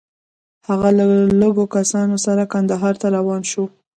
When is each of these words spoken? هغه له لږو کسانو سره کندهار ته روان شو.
هغه 0.67 0.89
له 0.97 1.05
لږو 1.41 1.65
کسانو 1.75 2.15
سره 2.25 2.43
کندهار 2.53 2.93
ته 3.01 3.07
روان 3.17 3.41
شو. 3.51 3.65